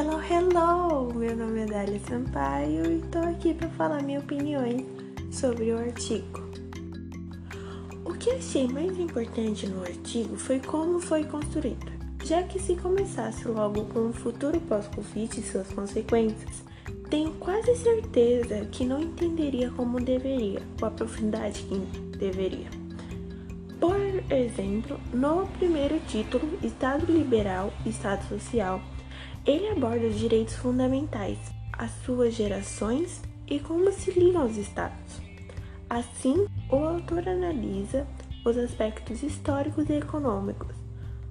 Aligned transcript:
Hello, 0.00 0.20
hello! 0.22 1.12
Meu 1.12 1.36
nome 1.36 1.62
é 1.62 1.66
Dália 1.66 1.98
Sampaio 2.08 2.88
e 2.88 2.98
estou 2.98 3.20
aqui 3.20 3.52
para 3.52 3.68
falar 3.70 4.00
minha 4.00 4.20
opinião 4.20 4.62
sobre 5.32 5.72
o 5.72 5.76
artigo. 5.76 6.40
O 8.04 8.14
que 8.14 8.30
achei 8.30 8.68
mais 8.68 8.96
importante 8.96 9.66
no 9.66 9.82
artigo 9.82 10.36
foi 10.36 10.60
como 10.60 11.00
foi 11.00 11.24
construído, 11.24 11.90
já 12.22 12.44
que 12.44 12.60
se 12.60 12.76
começasse 12.76 13.48
logo 13.48 13.86
com 13.86 14.10
o 14.10 14.12
futuro 14.12 14.60
pós-Covid 14.60 15.40
e 15.40 15.42
suas 15.42 15.66
consequências, 15.72 16.62
tenho 17.10 17.32
quase 17.32 17.74
certeza 17.74 18.66
que 18.66 18.84
não 18.84 19.02
entenderia 19.02 19.68
como 19.72 19.98
deveria, 19.98 20.62
com 20.78 20.86
a 20.86 20.92
profundidade 20.92 21.64
que 21.64 21.76
deveria. 22.16 22.70
Por 23.80 23.98
exemplo, 24.32 25.00
no 25.12 25.44
primeiro 25.58 25.98
título, 26.06 26.48
Estado 26.62 27.04
Liberal 27.12 27.72
Estado 27.84 28.22
Social, 28.28 28.80
ele 29.48 29.66
aborda 29.66 30.06
os 30.06 30.18
direitos 30.18 30.56
fundamentais, 30.56 31.38
as 31.72 31.90
suas 32.04 32.34
gerações 32.34 33.22
e 33.46 33.58
como 33.58 33.90
se 33.90 34.10
ligam 34.10 34.42
aos 34.42 34.58
Estados. 34.58 35.22
Assim, 35.88 36.46
o 36.70 36.76
autor 36.76 37.26
analisa 37.26 38.06
os 38.44 38.58
aspectos 38.58 39.22
históricos 39.22 39.88
e 39.88 39.94
econômicos. 39.94 40.76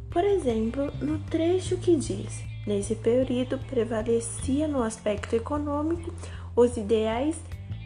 Por 0.09 0.23
exemplo, 0.23 0.91
no 0.99 1.20
trecho 1.20 1.77
que 1.77 1.95
diz: 1.95 2.43
Nesse 2.66 2.95
período 2.95 3.59
prevalecia 3.70 4.68
no 4.68 4.81
aspecto 4.81 5.35
econômico 5.35 6.12
os 6.55 6.76
ideais 6.76 7.40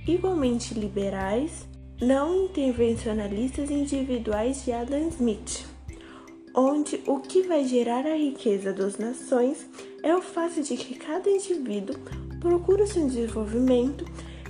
igualmente 0.07 0.73
liberais, 0.73 1.67
não 2.01 2.45
intervencionalistas 2.45 3.69
individuais 3.69 4.63
de 4.63 4.71
Adam 4.71 5.09
Smith 5.09 5.70
onde 6.53 7.01
o 7.07 7.19
que 7.19 7.43
vai 7.43 7.65
gerar 7.65 8.05
a 8.05 8.15
riqueza 8.15 8.73
das 8.73 8.97
nações 8.97 9.65
é 10.03 10.15
o 10.15 10.21
fato 10.21 10.61
de 10.61 10.75
que 10.75 10.95
cada 10.95 11.29
indivíduo 11.29 11.95
procura 12.39 12.85
seu 12.85 13.05
desenvolvimento 13.07 14.05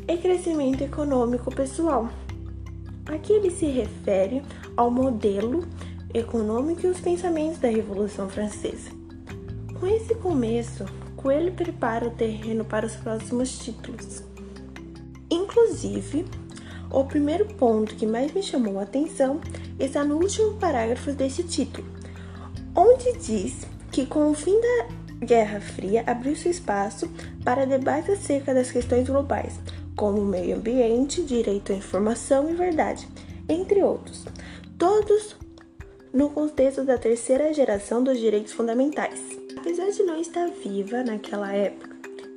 e 0.07 0.17
crescimento 0.17 0.83
econômico 0.83 1.53
pessoal. 1.53 2.09
Aqui 3.05 3.33
ele 3.33 3.51
se 3.51 3.65
refere 3.65 4.41
ao 4.75 4.89
modelo 4.89 5.67
econômico 6.13 6.85
e 6.85 6.89
os 6.89 6.99
pensamentos 6.99 7.59
da 7.59 7.67
Revolução 7.67 8.29
Francesa. 8.29 8.89
Com 9.79 9.87
esse 9.87 10.15
começo, 10.15 10.85
Coelho 11.15 11.51
prepara 11.53 12.07
o 12.07 12.11
terreno 12.11 12.65
para 12.65 12.85
os 12.85 12.95
próximos 12.95 13.57
títulos. 13.59 14.23
Inclusive, 15.29 16.25
o 16.89 17.03
primeiro 17.05 17.45
ponto 17.45 17.95
que 17.95 18.05
mais 18.05 18.33
me 18.33 18.43
chamou 18.43 18.79
a 18.79 18.83
atenção 18.83 19.39
está 19.85 20.03
no 20.03 20.15
último 20.15 20.53
parágrafo 20.55 21.11
desse 21.11 21.43
título, 21.43 21.87
onde 22.75 23.13
diz 23.17 23.65
que 23.91 24.05
com 24.05 24.31
o 24.31 24.33
fim 24.33 24.59
da 24.59 25.25
Guerra 25.25 25.59
Fria 25.59 26.03
abriu-se 26.07 26.49
espaço 26.49 27.09
para 27.43 27.65
debate 27.65 28.11
acerca 28.11 28.53
das 28.53 28.71
questões 28.71 29.07
globais, 29.07 29.59
como 29.95 30.25
meio 30.25 30.57
ambiente, 30.57 31.21
direito 31.21 31.71
à 31.71 31.75
informação 31.75 32.49
e 32.49 32.53
verdade, 32.53 33.07
entre 33.47 33.83
outros, 33.83 34.25
todos 34.77 35.35
no 36.13 36.29
contexto 36.29 36.83
da 36.83 36.97
terceira 36.97 37.53
geração 37.53 38.03
dos 38.03 38.19
direitos 38.19 38.53
fundamentais. 38.53 39.21
Apesar 39.57 39.89
de 39.91 40.03
não 40.03 40.19
estar 40.19 40.49
viva 40.49 41.03
naquela 41.03 41.53
época, 41.53 41.95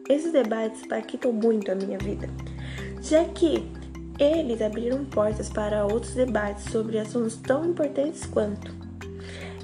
esses 0.08 0.33
debates 0.33 0.83
impactam 0.83 1.33
muito 1.33 1.73
a 1.73 1.75
minha 1.75 1.98
vida, 1.98 2.29
já 3.01 3.25
que 3.25 3.67
eles 4.19 4.62
abriram 4.62 5.05
portas 5.05 5.48
para 5.48 5.84
outros 5.84 6.15
debates 6.15 6.65
sobre 6.70 6.98
assuntos 6.98 7.37
tão 7.37 7.65
importantes 7.65 8.25
quanto. 8.27 8.73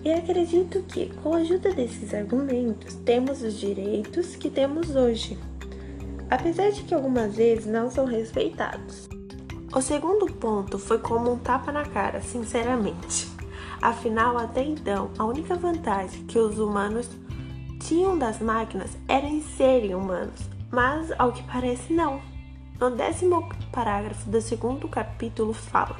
E 0.02 0.10
acredito 0.10 0.82
que, 0.82 1.12
com 1.22 1.34
a 1.34 1.38
ajuda 1.38 1.72
desses 1.74 2.14
argumentos, 2.14 2.94
temos 3.04 3.42
os 3.42 3.54
direitos 3.54 4.34
que 4.34 4.48
temos 4.48 4.96
hoje, 4.96 5.38
apesar 6.30 6.70
de 6.70 6.82
que 6.82 6.94
algumas 6.94 7.36
vezes 7.36 7.66
não 7.66 7.90
são 7.90 8.06
respeitados. 8.06 9.08
O 9.72 9.80
segundo 9.80 10.26
ponto 10.26 10.78
foi 10.78 10.98
como 10.98 11.32
um 11.32 11.38
tapa 11.38 11.70
na 11.70 11.84
cara, 11.84 12.20
sinceramente. 12.22 13.28
Afinal, 13.80 14.36
até 14.36 14.64
então, 14.64 15.10
a 15.18 15.24
única 15.24 15.54
vantagem 15.54 16.24
que 16.24 16.38
os 16.38 16.58
humanos 16.58 17.08
tinham 17.78 18.18
das 18.18 18.40
máquinas 18.40 18.90
era 19.06 19.26
em 19.26 19.42
serem 19.42 19.94
humanos, 19.94 20.40
mas 20.70 21.12
ao 21.18 21.32
que 21.32 21.42
parece 21.44 21.92
não. 21.92 22.29
No 22.80 22.90
décimo 22.90 23.46
parágrafo 23.70 24.30
do 24.30 24.40
segundo 24.40 24.88
capítulo 24.88 25.52
fala: 25.52 25.96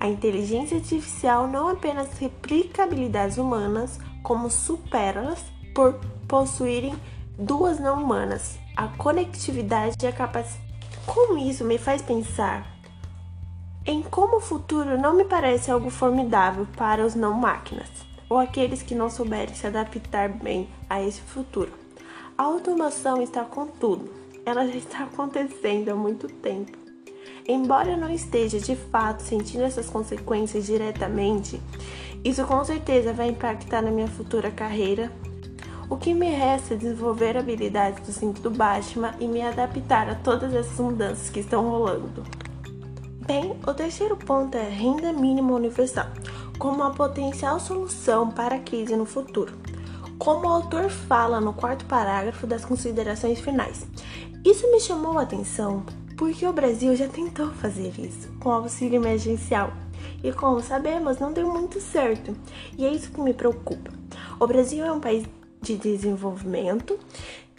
A 0.00 0.08
inteligência 0.08 0.78
artificial 0.78 1.46
não 1.46 1.68
apenas 1.68 2.18
replica 2.18 2.82
habilidades 2.82 3.38
humanas, 3.38 4.00
como 4.20 4.50
supera-las 4.50 5.40
por 5.72 5.94
possuírem 6.26 6.96
duas 7.38 7.78
não 7.78 8.02
humanas, 8.02 8.58
a 8.76 8.88
conectividade 8.88 9.96
e 10.04 10.08
a 10.08 10.12
capacidade. 10.12 10.64
Como 11.06 11.38
isso 11.38 11.64
me 11.64 11.78
faz 11.78 12.02
pensar 12.02 12.66
em 13.86 14.02
como 14.02 14.38
o 14.38 14.40
futuro 14.40 14.98
não 14.98 15.14
me 15.14 15.24
parece 15.24 15.70
algo 15.70 15.90
formidável 15.90 16.66
para 16.76 17.06
os 17.06 17.14
não 17.14 17.34
máquinas, 17.34 17.90
ou 18.28 18.38
aqueles 18.38 18.82
que 18.82 18.96
não 18.96 19.08
souberem 19.08 19.54
se 19.54 19.66
adaptar 19.66 20.28
bem 20.28 20.68
a 20.90 21.00
esse 21.00 21.20
futuro. 21.20 21.70
A 22.36 22.42
automação 22.42 23.22
está 23.22 23.44
com 23.44 23.66
tudo 23.66 24.23
ela 24.44 24.66
já 24.66 24.76
está 24.76 25.04
acontecendo 25.04 25.90
há 25.90 25.94
muito 25.94 26.28
tempo. 26.28 26.76
Embora 27.46 27.92
eu 27.92 27.96
não 27.96 28.10
esteja 28.10 28.58
de 28.58 28.76
fato 28.76 29.20
sentindo 29.20 29.64
essas 29.64 29.88
consequências 29.88 30.66
diretamente, 30.66 31.60
isso 32.22 32.44
com 32.44 32.64
certeza 32.64 33.12
vai 33.12 33.28
impactar 33.28 33.82
na 33.82 33.90
minha 33.90 34.08
futura 34.08 34.50
carreira. 34.50 35.12
O 35.90 35.96
que 35.96 36.14
me 36.14 36.30
resta 36.30 36.74
é 36.74 36.76
desenvolver 36.76 37.36
habilidades 37.36 38.04
do 38.06 38.12
cinto 38.12 38.40
do 38.40 38.50
Batman 38.50 39.14
e 39.20 39.26
me 39.26 39.42
adaptar 39.42 40.08
a 40.08 40.14
todas 40.14 40.54
essas 40.54 40.78
mudanças 40.78 41.28
que 41.28 41.40
estão 41.40 41.68
rolando. 41.68 42.22
Bem, 43.26 43.56
o 43.66 43.74
terceiro 43.74 44.16
ponto 44.16 44.56
é 44.56 44.68
renda 44.68 45.12
mínima 45.12 45.52
universal, 45.52 46.06
como 46.58 46.76
uma 46.76 46.94
potencial 46.94 47.60
solução 47.60 48.30
para 48.30 48.56
a 48.56 48.60
crise 48.60 48.96
no 48.96 49.04
futuro. 49.04 49.52
Como 50.18 50.46
o 50.46 50.50
autor 50.50 50.88
fala 50.88 51.40
no 51.40 51.52
quarto 51.52 51.84
parágrafo 51.86 52.46
das 52.46 52.64
considerações 52.64 53.40
finais, 53.40 53.86
isso 54.44 54.70
me 54.70 54.78
chamou 54.78 55.18
a 55.18 55.22
atenção 55.22 55.84
porque 56.16 56.46
o 56.46 56.52
Brasil 56.52 56.94
já 56.94 57.08
tentou 57.08 57.48
fazer 57.50 57.92
isso 57.98 58.28
com 58.38 58.50
auxílio 58.50 58.96
emergencial 58.96 59.72
e, 60.22 60.32
como 60.32 60.60
sabemos, 60.60 61.18
não 61.18 61.32
deu 61.32 61.50
muito 61.50 61.80
certo. 61.80 62.36
E 62.76 62.84
é 62.84 62.90
isso 62.90 63.10
que 63.10 63.20
me 63.20 63.32
preocupa. 63.32 63.90
O 64.38 64.46
Brasil 64.46 64.84
é 64.84 64.92
um 64.92 65.00
país 65.00 65.24
de 65.60 65.76
desenvolvimento 65.76 66.98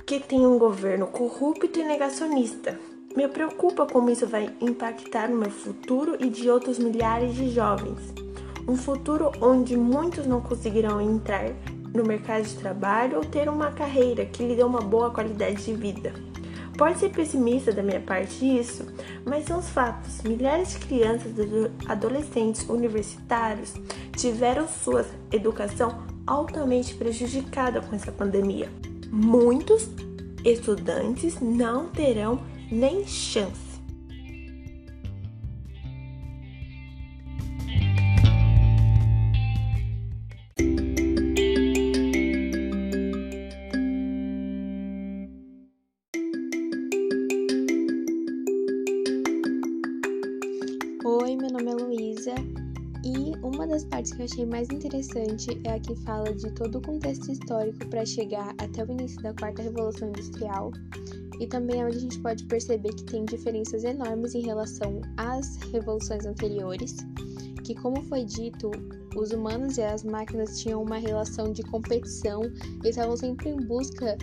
que 0.06 0.19
tem 0.19 0.46
um 0.46 0.59
governo 0.59 1.07
corrupto 1.07 1.79
e 1.79 1.84
negacionista. 1.84 2.79
Me 3.16 3.28
preocupa 3.28 3.88
como 3.88 4.12
isso 4.12 4.28
vai 4.28 4.53
impactar 4.62 5.28
no 5.28 5.38
meu 5.38 5.50
futuro 5.50 6.16
e 6.19 6.29
de 6.29 6.50
outros 6.50 6.78
milhares 6.78 7.34
de 7.34 7.50
jovens. 7.50 8.13
Um 8.67 8.78
futuro 8.78 9.31
onde 9.41 9.75
muitos 9.75 10.28
não 10.28 10.40
conseguirão 10.40 11.02
entrar 11.02 11.52
no 11.94 12.03
mercado 12.03 12.44
de 12.44 12.56
trabalho 12.56 13.17
ou 13.17 13.25
ter 13.25 13.50
uma 13.50 13.72
carreira 13.72 14.25
que 14.25 14.44
lhe 14.44 14.56
dê 14.56 14.63
uma 14.63 14.81
boa 14.81 15.09
qualidade 15.09 15.63
de 15.63 15.73
vida. 15.73 16.13
Pode 16.77 16.99
ser 16.99 17.09
pessimista 17.09 17.71
da 17.71 17.81
minha 17.81 18.01
parte 18.01 18.45
isso, 18.45 18.85
mas 19.25 19.45
são 19.45 19.59
os 19.59 19.69
fatos. 19.69 20.21
Milhares 20.23 20.71
de 20.71 20.79
crianças 20.79 21.31
adolescentes 21.87 22.67
universitários 22.67 23.73
tiveram 24.17 24.67
sua 24.67 25.05
educação 25.31 26.03
altamente 26.27 26.93
prejudicada 26.95 27.81
com 27.81 27.95
essa 27.95 28.11
pandemia. 28.11 28.69
Muitos 29.09 29.89
estudantes 30.43 31.39
não 31.39 31.87
terão 31.87 32.41
nem 32.69 33.07
chance 33.07 33.74
das 53.75 53.83
partes 53.83 54.13
que 54.13 54.22
eu 54.22 54.25
achei 54.25 54.45
mais 54.45 54.69
interessante 54.69 55.61
é 55.66 55.73
a 55.73 55.79
que 55.81 55.93
fala 55.97 56.33
de 56.33 56.49
todo 56.51 56.77
o 56.77 56.81
contexto 56.81 57.29
histórico 57.29 57.85
para 57.89 58.05
chegar 58.05 58.55
até 58.57 58.85
o 58.85 58.89
início 58.89 59.22
da 59.22 59.33
quarta 59.33 59.61
revolução 59.63 60.07
industrial 60.07 60.72
e 61.41 61.45
também 61.45 61.81
é 61.81 61.85
onde 61.85 61.97
a 61.97 61.99
gente 61.99 62.19
pode 62.22 62.45
perceber 62.45 62.93
que 62.93 63.03
tem 63.03 63.25
diferenças 63.25 63.83
enormes 63.83 64.33
em 64.33 64.43
relação 64.43 65.01
às 65.17 65.57
revoluções 65.73 66.25
anteriores, 66.25 66.95
que 67.66 67.75
como 67.75 68.01
foi 68.03 68.23
dito, 68.23 68.72
os 69.13 69.31
humanos 69.31 69.78
e 69.78 69.83
as 69.83 70.05
máquinas 70.05 70.57
tinham 70.61 70.81
uma 70.81 70.97
relação 70.97 71.51
de 71.51 71.61
competição 71.63 72.43
e 72.81 72.87
estavam 72.87 73.17
sempre 73.17 73.49
em 73.49 73.57
busca 73.57 74.17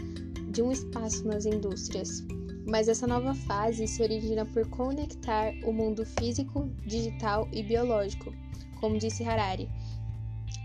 de 0.49 0.63
um 0.63 0.73
espaço 0.73 1.27
nas 1.27 1.45
indústrias. 1.45 2.25
Mas 2.67 2.89
essa 2.89 3.07
nova 3.07 3.35
fase 3.35 3.87
se 3.87 4.03
origina 4.03 4.47
por 4.47 4.67
conectar 4.71 5.53
o 5.67 5.75
mundo 5.75 6.07
físico, 6.07 6.71
digital 6.87 7.47
e 7.53 7.63
biológico, 7.63 8.33
como 8.83 8.99
disse 8.99 9.23
Harari. 9.23 9.71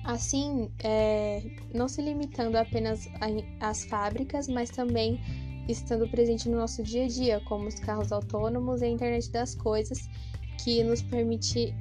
Assim, 0.03 0.69
é, 0.83 1.43
não 1.73 1.87
se 1.87 2.01
limitando 2.01 2.57
apenas 2.57 3.07
às 3.59 3.85
fábricas, 3.85 4.47
mas 4.47 4.69
também 4.71 5.19
estando 5.69 6.09
presente 6.09 6.49
no 6.49 6.57
nosso 6.57 6.81
dia 6.81 7.05
a 7.05 7.07
dia, 7.07 7.41
como 7.41 7.67
os 7.67 7.75
carros 7.75 8.11
autônomos 8.11 8.81
e 8.81 8.85
a 8.85 8.89
internet 8.89 9.29
das 9.31 9.53
coisas, 9.53 10.09
que 10.63 10.83
nos 10.83 11.01
permite 11.01 11.75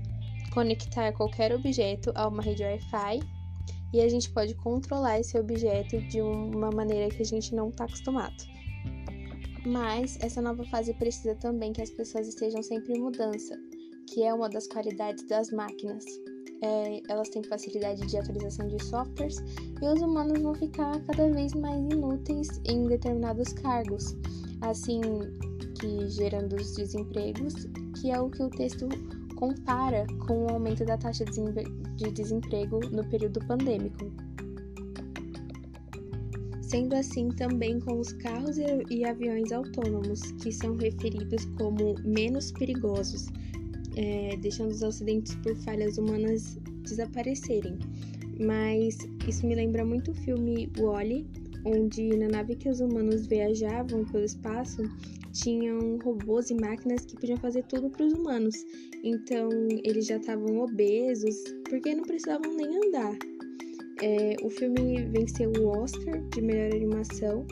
conectar 0.53 1.12
qualquer 1.12 1.55
objeto 1.55 2.12
a 2.15 2.29
uma 2.29 2.43
rede 2.43 2.62
Wi-Fi 2.62 3.21
e 3.93 4.00
a 4.00 4.09
gente 4.09 4.31
pode 4.31 4.55
controlar 4.56 5.21
esse 5.21 5.38
objeto 5.38 5.99
de 6.09 6.21
uma 6.21 6.71
maneira 6.71 7.15
que 7.15 7.23
a 7.23 7.25
gente 7.25 7.55
não 7.55 7.69
está 7.69 7.85
acostumado. 7.85 8.37
Mas 9.65 10.19
essa 10.21 10.43
nova 10.43 10.65
fase 10.65 10.93
precisa 10.94 11.35
também 11.37 11.73
que 11.73 11.81
as 11.81 11.91
pessoas 11.91 12.29
estejam 12.29 12.62
sempre 12.62 12.94
em 12.94 13.00
mudança, 13.00 13.56
que 14.06 14.23
é 14.23 14.32
uma 14.32 14.49
das 14.49 14.67
qualidades 14.67 15.26
das 15.26 15.50
máquinas. 15.50 16.05
É, 16.62 17.03
elas 17.08 17.29
têm 17.29 17.43
facilidade 17.43 18.06
de 18.06 18.17
atualização 18.17 18.67
de 18.69 18.82
softwares 18.82 19.37
e 19.82 19.87
os 19.87 20.00
humanos 20.00 20.41
vão 20.41 20.55
ficar 20.55 20.99
cada 21.05 21.31
vez 21.31 21.53
mais 21.53 21.79
inúteis 21.93 22.49
em 22.64 22.87
determinados 22.87 23.53
cargos, 23.53 24.17
assim 24.62 25.00
que 25.79 26.08
gerando 26.08 26.56
os 26.56 26.75
desempregos, 26.75 27.55
que 28.00 28.11
é 28.11 28.19
o 28.19 28.31
que 28.31 28.43
o 28.43 28.49
texto 28.49 28.88
compara 29.37 30.06
com 30.26 30.47
o 30.47 30.50
aumento 30.50 30.85
da 30.85 30.97
taxa 30.97 31.25
de 31.25 32.11
desemprego 32.11 32.81
no 32.91 33.05
período 33.09 33.38
pandêmico. 33.47 34.11
Sendo 36.62 36.97
assim 36.97 37.29
também 37.29 37.79
com 37.79 38.00
os 38.00 38.12
carros 38.14 38.56
e 38.59 39.05
aviões 39.05 39.52
autônomos, 39.52 40.20
que 40.43 40.50
são 40.50 40.75
referidos 40.76 41.44
como 41.56 41.94
menos 42.02 42.50
perigosos, 42.52 43.29
é, 43.97 44.37
deixando 44.37 44.71
os 44.71 44.83
acidentes 44.83 45.35
por 45.37 45.57
falhas 45.57 45.99
humanas 45.99 46.59
desaparecerem. 46.83 47.79
Mas 48.39 48.99
isso 49.27 49.47
me 49.47 49.55
lembra 49.55 49.85
muito 49.85 50.11
o 50.11 50.15
filme 50.15 50.71
Wall-E, 50.79 51.27
onde 51.65 52.17
na 52.17 52.29
nave 52.29 52.55
que 52.55 52.69
os 52.69 52.81
humanos 52.81 53.27
viajavam 53.27 54.05
pelo 54.05 54.25
espaço 54.25 54.83
tinham 55.33 55.99
robôs 55.99 56.51
e 56.51 56.55
máquinas 56.55 57.05
que 57.05 57.15
podiam 57.17 57.39
fazer 57.39 57.65
tudo 57.65 57.91
para 57.91 58.07
os 58.07 58.13
humanos. 58.13 58.55
Então 59.03 59.49
eles 59.85 60.07
já 60.07 60.17
estavam 60.17 60.61
obesos 60.61 61.37
porque 61.69 61.95
não 61.95 62.05
precisavam 62.05 62.55
nem 62.55 62.77
andar. 62.87 63.17
É, 64.03 64.37
o 64.43 64.51
filme 64.51 65.07
venceu 65.07 65.51
o 65.59 65.69
Oscar 65.69 66.21
de 66.29 66.43
melhor 66.43 66.75
animação 66.75 67.47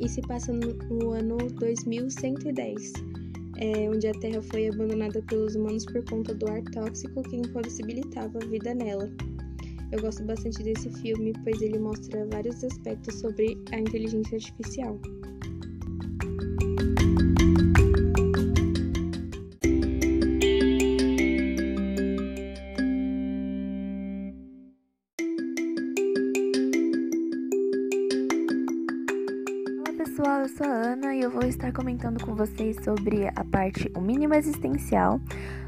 e 0.00 0.08
se 0.08 0.20
passa 0.22 0.52
no, 0.52 0.72
no 0.88 1.10
ano 1.10 1.36
2110, 1.36 2.92
é, 3.62 3.88
onde 3.88 4.08
a 4.08 4.12
Terra 4.12 4.42
foi 4.42 4.68
abandonada 4.68 5.22
pelos 5.22 5.54
humanos 5.54 5.86
por 5.86 6.04
conta 6.10 6.34
do 6.34 6.48
ar 6.50 6.60
tóxico 6.72 7.22
que 7.22 7.36
impossibilitava 7.36 8.36
a 8.42 8.46
vida 8.46 8.74
nela. 8.74 9.08
Eu 9.92 10.00
gosto 10.00 10.24
bastante 10.24 10.64
desse 10.64 10.90
filme, 11.00 11.32
pois 11.44 11.62
ele 11.62 11.78
mostra 11.78 12.26
vários 12.26 12.64
aspectos 12.64 13.20
sobre 13.20 13.56
a 13.70 13.78
inteligência 13.78 14.36
artificial. 14.36 14.98
Pessoal, 30.22 30.40
eu 30.42 30.48
sou 30.48 30.66
a 30.66 30.70
Ana 30.70 31.16
e 31.16 31.20
eu 31.20 31.30
vou 31.30 31.42
estar 31.42 31.72
comentando 31.72 32.24
com 32.24 32.32
vocês 32.32 32.76
sobre 32.84 33.26
a 33.34 33.44
parte 33.44 33.90
O 33.96 34.00
Mínimo 34.00 34.34
Existencial 34.34 35.20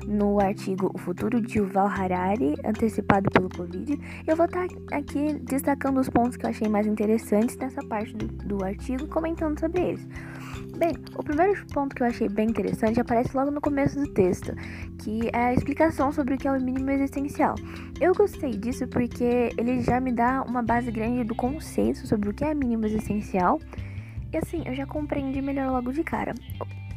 no 0.06 0.38
artigo 0.38 0.92
O 0.94 0.98
Futuro 0.98 1.40
de 1.40 1.58
Yuval 1.58 1.88
Harari, 1.88 2.54
antecipado 2.64 3.28
pelo 3.32 3.48
Covid. 3.48 3.98
Eu 4.24 4.36
vou 4.36 4.46
estar 4.46 4.68
aqui 4.92 5.40
destacando 5.42 5.98
os 5.98 6.08
pontos 6.08 6.36
que 6.36 6.46
eu 6.46 6.50
achei 6.50 6.68
mais 6.68 6.86
interessantes 6.86 7.56
nessa 7.56 7.82
parte 7.82 8.14
do, 8.14 8.28
do 8.28 8.64
artigo, 8.64 9.08
comentando 9.08 9.58
sobre 9.58 9.88
eles. 9.88 10.06
Bem, 10.76 10.92
o 11.16 11.22
primeiro 11.24 11.66
ponto 11.72 11.92
que 11.92 12.04
eu 12.04 12.06
achei 12.06 12.28
bem 12.28 12.48
interessante 12.48 13.00
aparece 13.00 13.36
logo 13.36 13.50
no 13.50 13.60
começo 13.60 13.98
do 13.98 14.06
texto, 14.06 14.54
que 15.02 15.30
é 15.32 15.46
a 15.46 15.54
explicação 15.54 16.12
sobre 16.12 16.34
o 16.34 16.38
que 16.38 16.46
é 16.46 16.52
o 16.52 16.62
mínimo 16.62 16.92
existencial. 16.92 17.56
Eu 18.00 18.14
gostei 18.14 18.52
disso 18.52 18.86
porque 18.86 19.50
ele 19.58 19.80
já 19.80 19.98
me 19.98 20.12
dá 20.12 20.42
uma 20.42 20.62
base 20.62 20.92
grande 20.92 21.24
do 21.24 21.34
conceito 21.34 22.06
sobre 22.06 22.28
o 22.28 22.32
que 22.32 22.44
é 22.44 22.54
mínimo 22.54 22.86
existencial 22.86 23.58
e 24.34 24.36
assim, 24.36 24.62
eu 24.66 24.74
já 24.74 24.84
compreendi 24.84 25.40
melhor 25.40 25.70
logo 25.70 25.92
de 25.92 26.02
cara. 26.02 26.34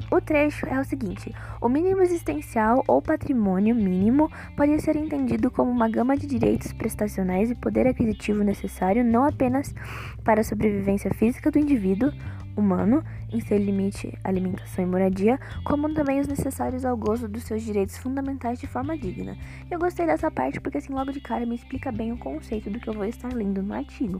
O 0.09 0.19
trecho 0.19 0.65
é 0.65 0.79
o 0.79 0.85
seguinte: 0.85 1.31
o 1.61 1.69
mínimo 1.69 2.01
existencial 2.01 2.83
ou 2.87 3.01
patrimônio 3.01 3.75
mínimo 3.75 4.31
pode 4.55 4.81
ser 4.81 4.95
entendido 4.95 5.51
como 5.51 5.69
uma 5.69 5.87
gama 5.87 6.17
de 6.17 6.25
direitos 6.25 6.73
prestacionais 6.73 7.51
e 7.51 7.55
poder 7.55 7.85
aquisitivo 7.85 8.43
necessário 8.43 9.03
não 9.03 9.23
apenas 9.23 9.75
para 10.23 10.41
a 10.41 10.43
sobrevivência 10.43 11.13
física 11.13 11.51
do 11.51 11.59
indivíduo 11.59 12.11
humano, 12.55 13.03
em 13.31 13.39
seu 13.39 13.57
limite 13.57 14.17
alimentação 14.23 14.83
e 14.83 14.87
moradia, 14.87 15.39
como 15.63 15.93
também 15.93 16.19
os 16.19 16.27
necessários 16.27 16.85
ao 16.85 16.97
gozo 16.97 17.27
dos 17.27 17.43
seus 17.43 17.61
direitos 17.61 17.97
fundamentais 17.97 18.59
de 18.59 18.65
forma 18.65 18.97
digna. 18.97 19.37
Eu 19.69 19.77
gostei 19.77 20.07
dessa 20.07 20.31
parte 20.31 20.59
porque 20.59 20.79
assim 20.79 20.91
logo 20.91 21.11
de 21.11 21.21
cara 21.21 21.45
me 21.45 21.53
explica 21.53 21.91
bem 21.91 22.11
o 22.11 22.17
conceito 22.17 22.71
do 22.71 22.79
que 22.79 22.89
eu 22.89 22.95
vou 22.95 23.05
estar 23.05 23.31
lendo 23.31 23.61
no 23.61 23.75
artigo. 23.75 24.19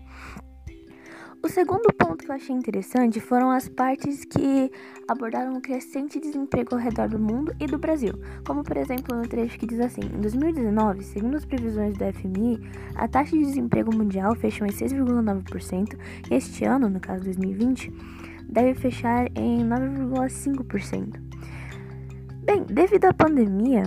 O 1.43 1.49
segundo 1.49 1.93
ponto 1.93 2.25
que 2.25 2.31
eu 2.31 2.35
achei 2.35 2.55
interessante 2.55 3.19
foram 3.19 3.51
as 3.51 3.69
partes 3.69 4.25
que 4.25 4.71
abordaram 5.07 5.53
o 5.53 5.61
crescente 5.61 6.19
desemprego 6.19 6.73
ao 6.73 6.81
redor 6.81 7.07
do 7.07 7.19
mundo 7.19 7.55
e 7.59 7.67
do 7.67 7.77
Brasil, 7.77 8.13
como 8.45 8.63
por 8.63 8.75
exemplo 8.75 9.15
no 9.15 9.27
trecho 9.27 9.57
que 9.59 9.67
diz 9.67 9.79
assim: 9.79 10.01
em 10.01 10.19
2019, 10.19 11.03
segundo 11.03 11.37
as 11.37 11.45
previsões 11.45 11.95
do 11.95 12.03
FMI, 12.13 12.59
a 12.95 13.07
taxa 13.07 13.37
de 13.37 13.45
desemprego 13.45 13.95
mundial 13.95 14.35
fechou 14.35 14.65
em 14.65 14.71
6,9% 14.71 15.97
e 16.29 16.33
este 16.33 16.65
ano, 16.65 16.89
no 16.89 16.99
caso 16.99 17.23
2020, 17.25 17.93
deve 18.49 18.73
fechar 18.73 19.27
em 19.35 19.59
9,5%. 19.59 21.21
Bem, 22.43 22.63
devido 22.63 23.05
à 23.05 23.13
pandemia, 23.13 23.83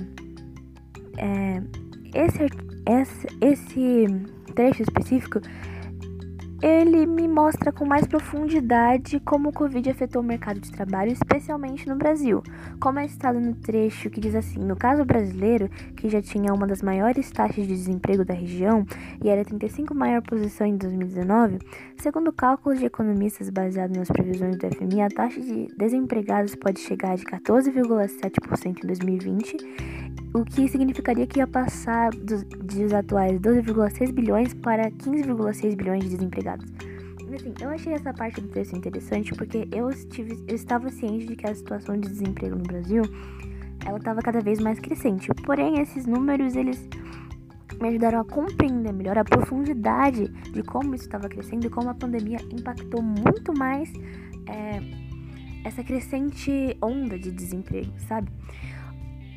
é, 1.18 1.62
esse, 2.14 2.46
esse, 2.86 3.26
esse 3.40 4.06
trecho 4.54 4.82
específico 4.82 5.40
ele 6.62 7.06
me 7.06 7.26
mostra 7.26 7.72
com 7.72 7.86
mais 7.86 8.06
profundidade 8.06 9.18
como 9.20 9.48
o 9.48 9.52
Covid 9.52 9.88
afetou 9.90 10.20
o 10.20 10.24
mercado 10.24 10.60
de 10.60 10.70
trabalho, 10.70 11.10
especialmente 11.10 11.88
no 11.88 11.96
Brasil. 11.96 12.42
Como 12.78 12.98
é 12.98 13.08
citado 13.08 13.40
no 13.40 13.54
trecho 13.54 14.10
que 14.10 14.20
diz 14.20 14.34
assim: 14.34 14.60
no 14.60 14.76
caso 14.76 15.04
brasileiro, 15.04 15.70
que 15.96 16.08
já 16.08 16.20
tinha 16.20 16.52
uma 16.52 16.66
das 16.66 16.82
maiores 16.82 17.30
taxas 17.30 17.66
de 17.66 17.74
desemprego 17.74 18.24
da 18.24 18.34
região 18.34 18.84
e 19.24 19.28
era 19.28 19.40
a 19.40 19.44
35 19.44 19.94
maior 19.94 20.20
posição 20.22 20.66
em 20.66 20.76
2019, 20.76 21.58
segundo 21.96 22.32
cálculos 22.32 22.78
de 22.78 22.86
economistas 22.86 23.48
baseados 23.48 23.96
nas 23.96 24.08
previsões 24.08 24.56
do 24.56 24.66
FMI, 24.66 25.00
a 25.00 25.08
taxa 25.08 25.40
de 25.40 25.68
desempregados 25.76 26.54
pode 26.54 26.80
chegar 26.80 27.16
de 27.16 27.24
14,7% 27.24 28.84
em 28.84 28.86
2020 28.86 30.09
o 30.32 30.44
que 30.44 30.68
significaria 30.68 31.26
que 31.26 31.38
ia 31.38 31.46
passar 31.46 32.10
dos, 32.10 32.44
dos 32.44 32.92
atuais 32.92 33.38
12,6 33.40 34.12
bilhões 34.12 34.54
para 34.54 34.90
15,6 34.90 35.76
bilhões 35.76 36.04
de 36.04 36.10
desempregados. 36.10 36.66
Assim, 37.34 37.54
eu 37.60 37.70
achei 37.70 37.92
essa 37.92 38.12
parte 38.12 38.40
do 38.40 38.48
texto 38.48 38.76
interessante 38.76 39.32
porque 39.34 39.68
eu, 39.72 39.88
estive, 39.88 40.42
eu 40.48 40.54
estava 40.54 40.90
ciente 40.90 41.26
de 41.26 41.36
que 41.36 41.48
a 41.48 41.54
situação 41.54 41.96
de 41.98 42.08
desemprego 42.08 42.56
no 42.56 42.64
Brasil 42.64 43.02
ela 43.86 43.98
estava 43.98 44.20
cada 44.20 44.40
vez 44.40 44.60
mais 44.60 44.78
crescente. 44.78 45.28
Porém, 45.44 45.80
esses 45.80 46.06
números 46.06 46.54
eles 46.56 46.88
me 47.80 47.88
ajudaram 47.88 48.20
a 48.20 48.24
compreender 48.24 48.92
melhor 48.92 49.16
a 49.16 49.24
profundidade 49.24 50.28
de 50.52 50.62
como 50.62 50.94
isso 50.94 51.04
estava 51.04 51.28
crescendo 51.28 51.66
e 51.66 51.70
como 51.70 51.88
a 51.88 51.94
pandemia 51.94 52.38
impactou 52.50 53.00
muito 53.00 53.56
mais 53.56 53.90
é, 54.46 54.80
essa 55.64 55.82
crescente 55.82 56.76
onda 56.82 57.18
de 57.18 57.30
desemprego, 57.30 57.92
sabe? 58.08 58.30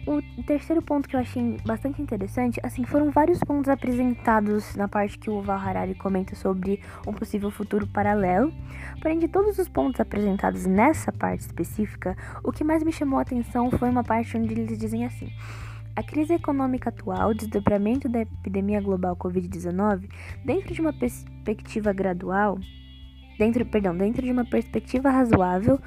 O 0.06 0.22
terceiro 0.44 0.82
ponto 0.82 1.08
que 1.08 1.16
eu 1.16 1.20
achei 1.22 1.58
bastante 1.66 2.02
interessante, 2.02 2.60
assim, 2.62 2.84
foram 2.84 3.10
vários 3.10 3.40
pontos 3.40 3.70
apresentados 3.70 4.76
na 4.76 4.86
parte 4.86 5.18
que 5.18 5.30
o 5.30 5.42
Val 5.42 5.58
Harari 5.58 5.96
comenta 5.96 6.36
sobre 6.36 6.82
um 7.08 7.14
possível 7.14 7.50
futuro 7.50 7.88
paralelo. 7.88 8.54
Porém, 9.02 9.18
de 9.18 9.30
todos 9.30 9.58
os 9.58 9.70
pontos 9.70 10.02
apresentados 10.02 10.66
nessa 10.66 11.10
parte 11.10 11.42
específica, 11.42 12.18
o 12.44 12.52
que 12.52 12.66
mais 12.66 12.84
me 12.84 12.92
chamou 12.92 13.18
a 13.18 13.22
atenção 13.22 13.72
foi 13.72 13.90
uma 13.90 14.04
parte 14.04 14.36
onde 14.36 14.54
eles 14.54 14.78
dizem 14.78 15.06
assim: 15.06 15.30
a 15.96 16.04
crise 16.04 16.34
econômica 16.34 16.90
atual, 16.90 17.34
desdobramento 17.34 18.10
da 18.10 18.22
epidemia 18.22 18.82
global 18.82 19.16
Covid-19, 19.16 20.10
dentro 20.44 20.74
de 20.74 20.82
uma 20.82 20.92
perspectiva 20.92 21.94
gradual, 21.94 22.60
dentro, 23.40 23.66
perdão, 23.66 23.96
dentro 23.96 24.22
de 24.22 24.32
uma 24.34 24.44
perspectiva 24.44 25.10
razoável, 25.10 25.80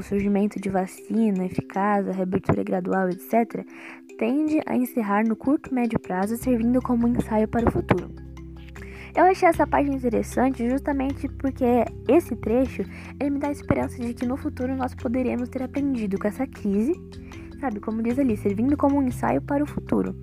o 0.00 0.02
surgimento 0.02 0.60
de 0.60 0.68
vacina 0.68 1.46
eficaz, 1.46 2.08
a 2.08 2.12
reabertura 2.12 2.64
gradual, 2.64 3.08
etc., 3.08 3.64
tende 4.18 4.60
a 4.66 4.76
encerrar 4.76 5.24
no 5.24 5.36
curto 5.36 5.70
e 5.70 5.74
médio 5.74 5.98
prazo, 5.98 6.36
servindo 6.36 6.82
como 6.82 7.06
ensaio 7.06 7.46
para 7.46 7.68
o 7.68 7.72
futuro. 7.72 8.10
Eu 9.14 9.24
achei 9.24 9.48
essa 9.48 9.66
parte 9.66 9.90
interessante 9.90 10.68
justamente 10.68 11.28
porque 11.28 11.84
esse 12.08 12.36
trecho 12.36 12.82
ele 13.18 13.30
me 13.30 13.38
dá 13.38 13.48
a 13.48 13.52
esperança 13.52 14.00
de 14.00 14.14
que 14.14 14.24
no 14.24 14.36
futuro 14.36 14.74
nós 14.76 14.94
poderemos 14.94 15.48
ter 15.48 15.62
aprendido 15.62 16.18
com 16.18 16.28
essa 16.28 16.46
crise, 16.46 16.94
sabe, 17.60 17.80
como 17.80 18.02
diz 18.02 18.18
ali, 18.18 18.36
servindo 18.36 18.76
como 18.76 18.98
um 18.98 19.02
ensaio 19.02 19.42
para 19.42 19.64
o 19.64 19.66
futuro. 19.66 20.14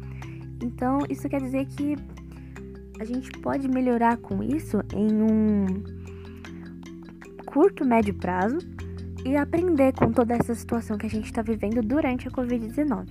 Então, 0.64 1.00
isso 1.10 1.28
quer 1.28 1.42
dizer 1.42 1.66
que 1.66 1.96
a 3.00 3.04
gente 3.04 3.30
pode 3.40 3.68
melhorar 3.68 4.18
com 4.18 4.42
isso 4.42 4.80
em 4.94 5.22
um 5.22 5.66
curto, 7.46 7.86
médio 7.86 8.14
prazo 8.14 8.58
e 9.28 9.36
aprender 9.36 9.94
com 9.94 10.12
toda 10.12 10.36
essa 10.36 10.56
situação 10.56 10.98
que 10.98 11.06
a 11.06 11.10
gente 11.10 11.26
está 11.26 11.42
vivendo 11.42 11.82
durante 11.82 12.28
a 12.28 12.32
Covid-19. 12.32 13.08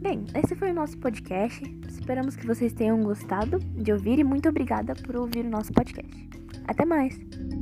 Bem, 0.00 0.24
esse 0.34 0.56
foi 0.56 0.70
o 0.70 0.74
nosso 0.74 0.98
podcast. 0.98 1.62
Esperamos 1.88 2.34
que 2.34 2.46
vocês 2.46 2.72
tenham 2.72 3.00
gostado 3.02 3.58
de 3.58 3.92
ouvir 3.92 4.18
e 4.18 4.24
muito 4.24 4.48
obrigada 4.48 4.94
por 4.94 5.14
ouvir 5.14 5.44
o 5.44 5.50
nosso 5.50 5.72
podcast. 5.72 6.28
Até 6.66 6.84
mais! 6.84 7.59